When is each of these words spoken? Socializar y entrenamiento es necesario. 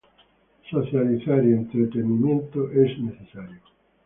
Socializar 0.71 1.45
y 1.45 1.53
entrenamiento 1.53 2.71
es 2.71 2.97
necesario. 2.97 3.59